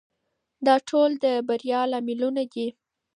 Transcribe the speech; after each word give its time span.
دا 0.65 0.75
ټول 0.89 1.11
د 1.23 1.25
بریا 1.47 1.81
لاملونه 1.91 2.43
دي. 2.53 2.67